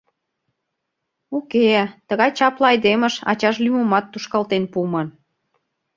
—Уке-э, 1.37 1.83
тыгай 2.07 2.31
чапле 2.37 2.65
айдемыш 2.71 3.15
ачаж 3.31 3.55
лӱмымат 3.63 4.05
тушкалтен 4.11 4.63
пуыман. 4.71 5.07